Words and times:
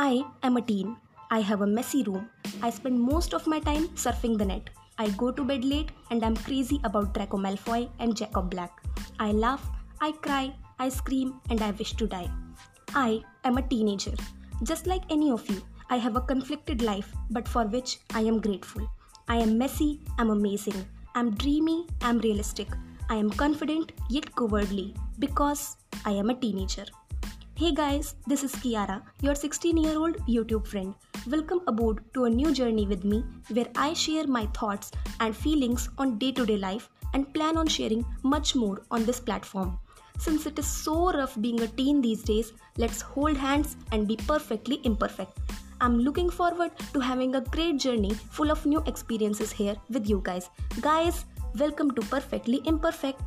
I 0.00 0.24
am 0.44 0.56
a 0.56 0.62
teen. 0.62 0.96
I 1.28 1.40
have 1.40 1.60
a 1.60 1.66
messy 1.66 2.04
room. 2.04 2.30
I 2.62 2.70
spend 2.70 3.00
most 3.00 3.34
of 3.34 3.48
my 3.48 3.58
time 3.58 3.88
surfing 4.02 4.38
the 4.38 4.44
net. 4.44 4.70
I 4.96 5.08
go 5.22 5.32
to 5.32 5.44
bed 5.44 5.64
late 5.64 5.90
and 6.12 6.22
I'm 6.22 6.36
crazy 6.36 6.80
about 6.84 7.14
Draco 7.14 7.36
Malfoy 7.36 7.90
and 7.98 8.16
Jacob 8.16 8.48
Black. 8.48 8.80
I 9.18 9.32
laugh, 9.32 9.68
I 10.00 10.12
cry, 10.12 10.54
I 10.78 10.88
scream, 10.88 11.40
and 11.50 11.60
I 11.62 11.72
wish 11.72 11.94
to 11.94 12.06
die. 12.06 12.30
I 12.94 13.24
am 13.42 13.58
a 13.58 13.62
teenager. 13.62 14.14
Just 14.62 14.86
like 14.86 15.02
any 15.10 15.32
of 15.32 15.50
you, 15.50 15.60
I 15.90 15.96
have 15.96 16.14
a 16.14 16.20
conflicted 16.20 16.80
life, 16.80 17.12
but 17.30 17.48
for 17.48 17.64
which 17.64 17.98
I 18.14 18.20
am 18.20 18.40
grateful. 18.40 18.88
I 19.26 19.38
am 19.38 19.58
messy, 19.58 20.00
I'm 20.16 20.30
amazing. 20.30 20.86
I'm 21.16 21.34
dreamy, 21.34 21.88
I'm 22.02 22.20
realistic. 22.20 22.68
I 23.10 23.16
am 23.16 23.30
confident 23.30 23.90
yet 24.08 24.32
cowardly 24.36 24.94
because 25.18 25.76
I 26.04 26.12
am 26.12 26.30
a 26.30 26.36
teenager. 26.36 26.86
Hey 27.58 27.72
guys, 27.72 28.14
this 28.28 28.44
is 28.44 28.52
Kiara, 28.54 29.02
your 29.20 29.34
16 29.34 29.76
year 29.78 29.98
old 29.98 30.18
YouTube 30.28 30.64
friend. 30.64 30.94
Welcome 31.26 31.62
aboard 31.66 32.04
to 32.14 32.26
a 32.26 32.30
new 32.30 32.52
journey 32.54 32.86
with 32.86 33.02
me 33.02 33.24
where 33.48 33.66
I 33.74 33.94
share 33.94 34.28
my 34.28 34.46
thoughts 34.58 34.92
and 35.18 35.36
feelings 35.36 35.88
on 35.98 36.18
day 36.18 36.30
to 36.30 36.46
day 36.46 36.56
life 36.56 36.88
and 37.14 37.34
plan 37.34 37.56
on 37.56 37.66
sharing 37.66 38.04
much 38.22 38.54
more 38.54 38.82
on 38.92 39.04
this 39.04 39.18
platform. 39.18 39.76
Since 40.18 40.46
it 40.46 40.56
is 40.60 40.68
so 40.68 41.10
rough 41.10 41.34
being 41.40 41.60
a 41.60 41.66
teen 41.66 42.00
these 42.00 42.22
days, 42.22 42.52
let's 42.76 43.00
hold 43.00 43.36
hands 43.36 43.76
and 43.90 44.06
be 44.06 44.14
perfectly 44.14 44.80
imperfect. 44.84 45.36
I'm 45.80 45.98
looking 45.98 46.30
forward 46.30 46.70
to 46.92 47.00
having 47.00 47.34
a 47.34 47.40
great 47.40 47.78
journey 47.78 48.14
full 48.14 48.52
of 48.52 48.64
new 48.66 48.84
experiences 48.86 49.50
here 49.50 49.74
with 49.90 50.08
you 50.08 50.20
guys. 50.22 50.48
Guys, 50.80 51.24
welcome 51.58 51.90
to 51.90 52.02
Perfectly 52.02 52.62
Imperfect. 52.66 53.20